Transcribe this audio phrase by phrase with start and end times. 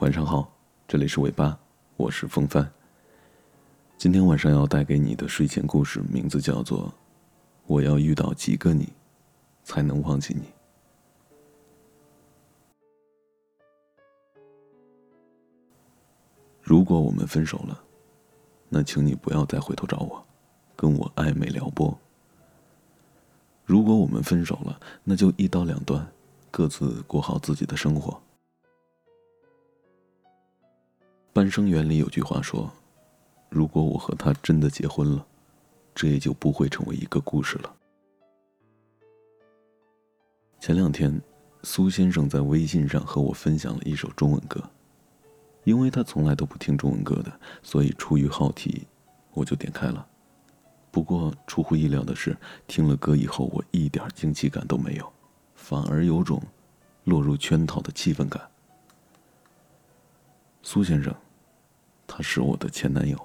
[0.00, 0.52] 晚上好，
[0.86, 1.58] 这里是尾巴，
[1.96, 2.70] 我是风帆。
[3.96, 6.88] 今天晚上要带给你的睡前故事，名字叫做
[7.66, 8.92] 《我要遇到几个你，
[9.64, 10.42] 才能忘记你》。
[16.60, 17.82] 如果我们分手了，
[18.68, 20.22] 那请你不要再回头找我，
[20.76, 21.98] 跟我暧昧撩拨。
[23.64, 26.06] 如果我们分手了，那就一刀两断，
[26.50, 28.20] 各自过好自己的生活。
[31.36, 32.72] 半生缘里有句话说
[33.50, 35.26] ：“如果我和他真的结婚了，
[35.94, 37.76] 这也就不会成为一个故事了。”
[40.58, 41.20] 前两天，
[41.62, 44.64] 苏先生在微信上和我分享了一首中文歌，
[45.64, 47.30] 因为他从来都不听中文歌的，
[47.62, 48.86] 所以出于好奇，
[49.34, 50.08] 我就点开了。
[50.90, 52.34] 不过出乎意料的是，
[52.66, 55.12] 听了歌以后，我一点惊奇感都没有，
[55.54, 56.42] 反而有种
[57.04, 58.40] 落入圈套的气氛感。
[60.62, 61.14] 苏先生。
[62.06, 63.18] 他是我的前男友。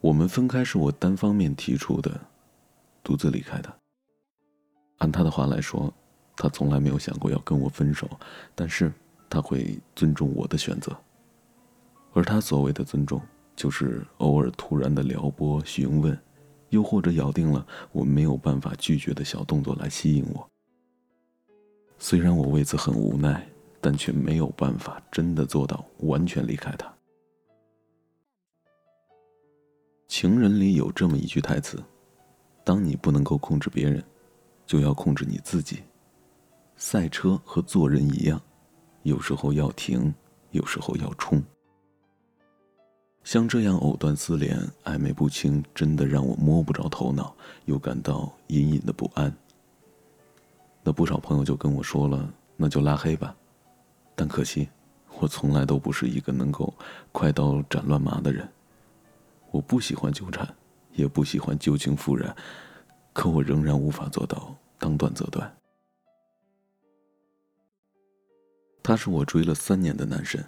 [0.00, 2.20] 我们分开是我单方面提出的，
[3.04, 3.72] 独自离开的。
[4.98, 5.92] 按他的话来说，
[6.36, 8.08] 他从来没有想过要跟我分手，
[8.54, 8.92] 但是
[9.30, 10.96] 他会尊重我的选择。
[12.12, 13.20] 而他所谓的尊重，
[13.56, 16.18] 就是偶尔突然的撩拨、询问，
[16.70, 20.48] 又或者咬定了我没有办法拒绝的小动作来吸引我。
[21.98, 23.48] 虽然我为此很无奈，
[23.80, 26.91] 但却没有办法真的做到完全离开他。
[30.14, 31.82] 情人里有这么一句台词
[32.62, 34.04] ：“当你不能够控制别人，
[34.66, 35.82] 就要控制你自己。”
[36.76, 38.38] 赛车和做人一样，
[39.04, 40.12] 有时候要停，
[40.50, 41.42] 有时候要冲。
[43.24, 49.34] 像这样藕断丝连、暧昧不清，真的让我摸不着头脑，又感到隐隐的不安。
[50.82, 53.34] 那不少朋友就跟我说了：“那就拉黑吧。”
[54.14, 54.68] 但可惜，
[55.20, 56.70] 我从来都不是一个能够
[57.12, 58.46] 快刀斩乱麻的人。
[59.52, 60.48] 我不喜欢纠缠，
[60.94, 62.34] 也不喜欢旧情复燃，
[63.12, 65.54] 可我仍然无法做到当断则断。
[68.82, 70.44] 他是我追了三年的男神。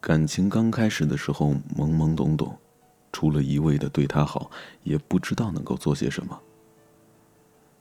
[0.00, 2.56] 感情刚开始的时候懵懵懂懂，
[3.10, 4.48] 除了一味的对他好，
[4.84, 6.40] 也不知道能够做些什么。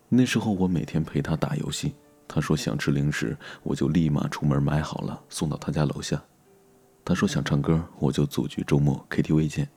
[0.10, 1.94] 那时候我每天陪他打游戏，
[2.28, 6.20] 他说想吃零食，我就立马出门买好了送到他家楼下。
[7.06, 9.70] 他说想唱歌，我就组局周末 KTV 见。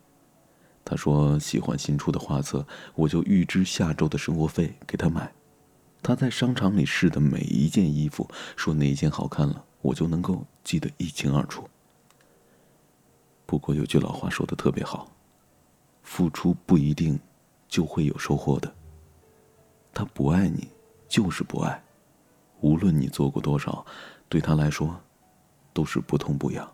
[0.90, 5.32] 他说喜欢新出的画册，我就预支下周的生活费给他买。
[6.02, 11.70] 他在商场里试的每一件衣服，说哪件好看了，我就能够记得一清二楚。
[13.46, 15.08] 不过有句老话说的特别好，
[16.02, 17.16] 付出不一定
[17.68, 18.74] 就会有收获的。
[19.94, 20.66] 他不爱你，
[21.08, 21.80] 就是不爱，
[22.62, 23.86] 无论你做过多少，
[24.28, 25.00] 对他来说，
[25.72, 26.68] 都是不痛不痒。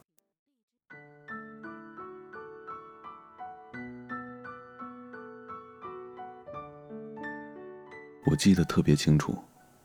[8.29, 9.33] 我记得特别清楚，《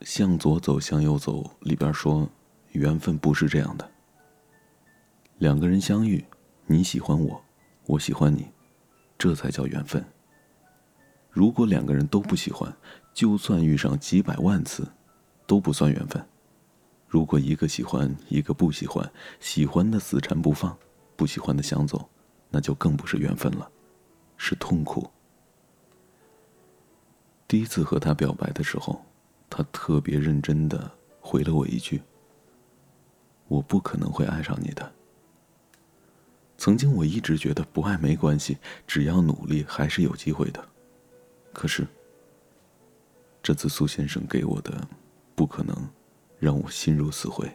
[0.01, 2.27] 向左走，向右走》里边说，
[2.71, 3.87] 缘分不是这样的。
[5.37, 6.25] 两个人相遇，
[6.65, 7.39] 你喜欢我，
[7.85, 8.47] 我喜欢你，
[9.15, 10.03] 这才叫缘分。
[11.29, 12.75] 如果两个人都不喜欢，
[13.13, 14.87] 就算遇上几百万次，
[15.45, 16.25] 都不算缘分。
[17.07, 19.07] 如果一个喜欢，一个不喜欢，
[19.39, 20.75] 喜欢的死缠不放，
[21.15, 22.09] 不喜欢的想走，
[22.49, 23.69] 那就更不是缘分了，
[24.35, 25.07] 是痛苦。
[27.51, 29.03] 第一次和他表白的时候，
[29.49, 30.89] 他特别认真的
[31.19, 32.01] 回了我一句
[33.49, 34.89] ：“我不可能会爱上你的。”
[36.57, 38.57] 曾经我一直觉得不爱没关系，
[38.87, 40.65] 只要努力还是有机会的。
[41.51, 41.85] 可是，
[43.43, 44.87] 这次苏先生给我的
[45.35, 45.75] “不可能”，
[46.39, 47.51] 让我心如死灰。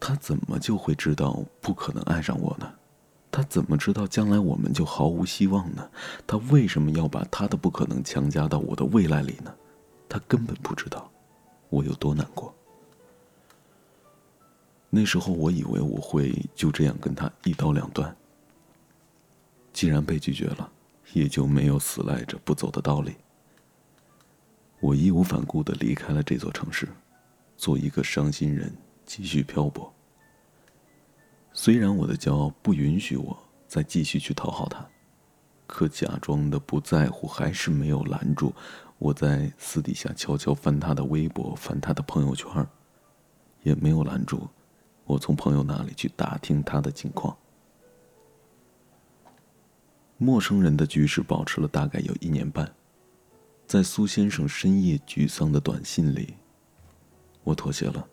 [0.00, 2.74] 他怎么就会知道不可能爱上我呢？
[3.36, 5.90] 他怎么知道将来我们就毫无希望呢？
[6.24, 9.52] 他为什么要把他的不可能强加到我的未来里呢？
[10.08, 11.10] 他根本不知道
[11.68, 12.54] 我有多难过。
[14.88, 18.16] 那时候我以为我会就这样跟他一刀两断。
[19.72, 20.70] 既然被拒绝了，
[21.12, 23.16] 也就没有死赖着不走的道理。
[24.78, 26.88] 我义无反顾的离开了这座城市，
[27.56, 28.72] 做一个伤心人，
[29.04, 29.92] 继续漂泊。
[31.56, 34.84] 虽然我的骄傲不允许我再继续去讨好他，
[35.68, 38.52] 可假装的不在乎还是没有拦住
[38.98, 42.66] 我在私底下悄悄翻他的微博、翻他的朋友圈，
[43.62, 44.48] 也没有拦住
[45.04, 47.34] 我从朋友那里去打听他的近况。
[50.16, 52.68] 陌生人的局势保持了大概有一年半，
[53.64, 56.34] 在苏先生深夜沮丧的短信里，
[57.44, 58.04] 我妥协了，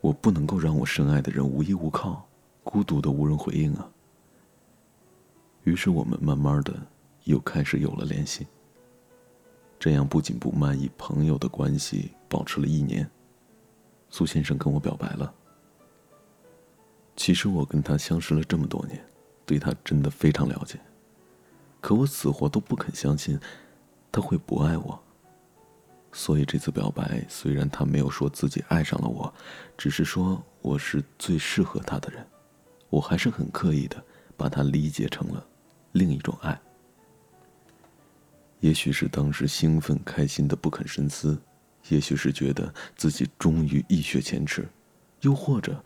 [0.00, 2.24] 我不能够让我深爱的人无依无靠、
[2.64, 3.88] 孤独的无人回应啊。
[5.64, 6.74] 于是我们慢慢的
[7.24, 8.46] 又开始有了联系。
[9.78, 13.08] 这样不紧不慢以朋友的关系保持了一年。
[14.10, 15.34] 苏先生跟我表白了。
[17.16, 19.04] 其实我跟他相识了这么多年，
[19.44, 20.78] 对他真的非常了解。
[21.80, 23.38] 可我死活都不肯相信，
[24.10, 25.02] 他会不爱我。
[26.12, 29.32] 所以这次表白，虽然他没有说自己爱上了我，
[29.76, 32.26] 只是说我是最适合他的人，
[32.92, 33.96] 我还是很刻意的
[34.36, 35.42] 把他理解成了
[35.92, 36.60] 另一种爱。
[38.60, 41.40] 也许是当时兴奋开心的不肯深思，
[41.88, 44.68] 也许是觉得自己终于一雪前耻，
[45.22, 45.82] 又或者，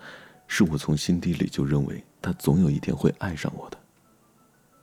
[0.48, 3.78] 是我从心底里就认为他总有一天会爱上我的。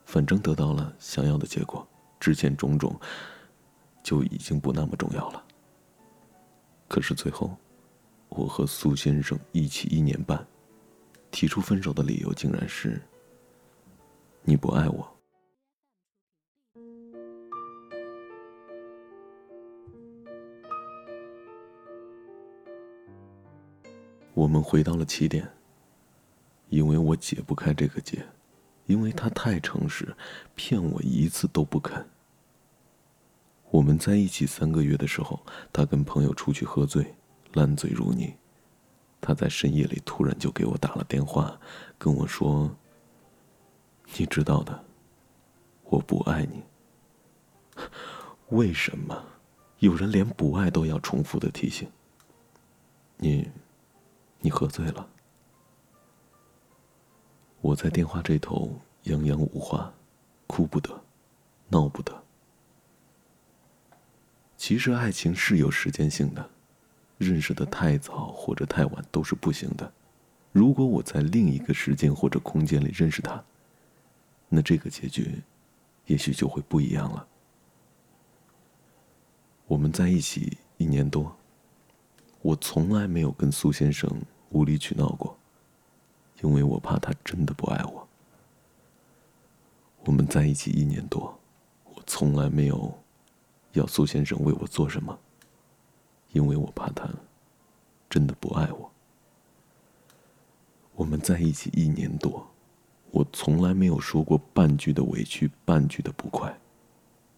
[0.05, 1.85] 反正得到了想要的结果，
[2.17, 2.97] 之前种种。
[4.05, 5.41] 就已经不那么重要了。
[6.89, 7.55] 可是最后，
[8.27, 10.45] 我和苏先生一起一年半，
[11.33, 13.01] 提出分手的理由竟然是：
[14.43, 15.09] 你不爱我。
[24.35, 25.51] 我们回到了起点，
[26.69, 28.23] 因为我解不开这个结，
[28.85, 30.15] 因为他太诚实，
[30.53, 32.07] 骗我一次都不肯。
[33.71, 35.39] 我们在一起三个月的时候，
[35.73, 37.15] 他跟朋友出去喝醉，
[37.53, 38.31] 烂醉如泥。
[39.25, 41.57] 他在深夜里突然就给我打了电话，
[41.97, 42.69] 跟我说
[44.19, 44.83] ：“你知道的，
[45.85, 46.61] 我不爱你。”
[48.51, 49.25] 为什么
[49.79, 51.89] 有人连不爱都要重复的提醒？
[53.15, 53.49] 你，
[54.41, 55.07] 你喝醉了。
[57.61, 59.93] 我在电话这头泱泱无话，
[60.47, 61.01] 哭不得，
[61.69, 62.23] 闹不得。
[64.57, 66.49] 其实爱情是有时间性的，
[67.23, 69.91] 认识的太早或者太晚都是不行的。
[70.51, 73.43] 如果我在另一个时间或者空间里认识他，
[74.49, 75.41] 那这个结局，
[76.05, 77.27] 也许就会不一样了。
[79.65, 81.35] 我们在一起一年多，
[82.41, 84.07] 我从来没有跟苏先生
[84.49, 85.35] 无理取闹过，
[86.41, 88.07] 因为我怕他真的不爱我。
[90.05, 91.39] 我们在一起一年多，
[91.85, 92.93] 我从来没有。
[93.73, 95.17] 要苏先生为我做什么？
[96.33, 97.09] 因为我怕他
[98.09, 98.91] 真的不爱我。
[100.95, 102.45] 我们在一起一年多，
[103.09, 106.55] 我从来没有说过半句的委屈，半句的不快，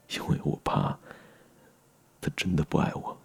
[0.10, 0.98] 因为我怕
[2.20, 3.18] 他真的不爱我。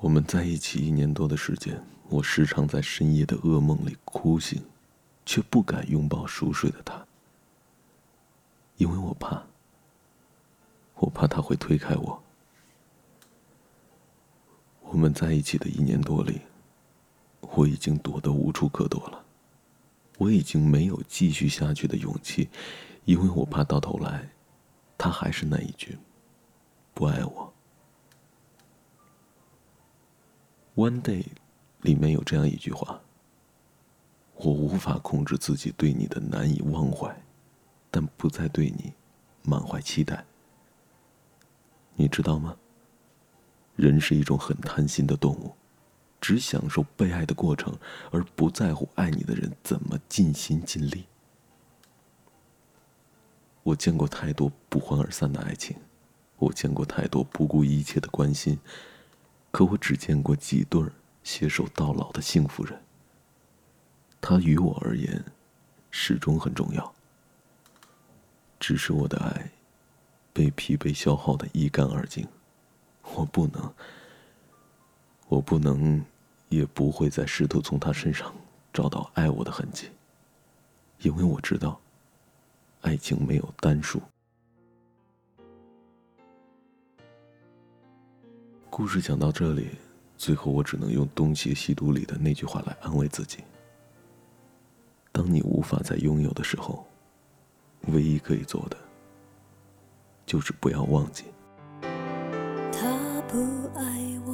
[0.00, 4.62] 我们在一起一年多的时间，我时常在深夜的噩梦里哭醒，
[5.24, 7.06] 却不敢拥抱熟睡的他。
[8.76, 9.42] 因为我怕，
[11.04, 12.22] 我怕他会推开我。
[14.80, 16.40] 我们在一起的一年多里，
[17.40, 19.22] 我已经躲得无处可躲了，
[20.16, 22.48] 我已经没有继续下去的勇气，
[23.04, 24.30] 因为我怕到头来，
[24.96, 25.98] 他还是那一句，
[26.94, 27.52] 不爱我。
[30.74, 31.26] One day，
[31.82, 33.02] 里面有这样一句话：
[34.36, 37.14] 我无法控制自己对你的难以忘怀。
[37.90, 38.92] 但不再对你
[39.42, 40.24] 满怀期待。
[41.96, 42.56] 你知道吗？
[43.76, 45.54] 人是一种很贪心的动物，
[46.20, 47.76] 只享受被爱的过程，
[48.10, 51.06] 而不在乎爱你的人怎么尽心尽力。
[53.62, 55.76] 我见过太多不欢而散的爱情，
[56.36, 58.58] 我见过太多不顾一切的关心，
[59.50, 60.84] 可我只见过几对
[61.22, 62.80] 携手到老的幸福人。
[64.20, 65.24] 他于我而言，
[65.90, 66.94] 始终很重要。
[68.60, 69.50] 只是我的爱，
[70.34, 72.26] 被疲惫消耗的一干二净，
[73.14, 73.72] 我不能，
[75.28, 76.04] 我不能，
[76.48, 78.34] 也不会再试图从他身上
[78.72, 79.88] 找到爱我的痕迹，
[81.02, 81.80] 因为我知道，
[82.80, 84.02] 爱情没有单数。
[88.68, 89.70] 故事讲到这里，
[90.18, 93.38] 最后我只能用《东邪西毒》里的那句话来安慰自己：
[95.12, 96.84] 当你无法再拥有的时候。
[97.88, 98.78] 唯一可以做的，
[100.26, 101.24] 就是不要忘记。
[102.72, 103.38] 他不
[103.78, 103.82] 爱
[104.26, 104.32] 我，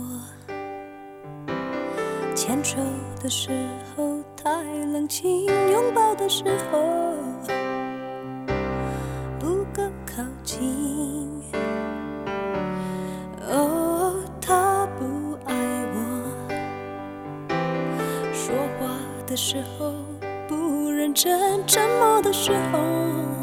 [2.34, 2.78] 牵手
[3.22, 3.50] 的时
[3.96, 7.14] 候太冷清，拥抱的时候
[9.38, 11.42] 不够靠近。
[13.48, 15.54] 哦，他不爱
[15.92, 15.98] 我，
[18.32, 19.92] 说话的时候
[20.48, 23.39] 不认真，沉默的时候。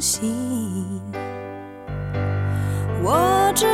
[0.00, 1.00] 心，
[3.02, 3.73] 我知。